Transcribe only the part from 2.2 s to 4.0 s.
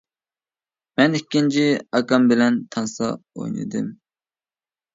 بىلەن تانسا ئوينىدىم.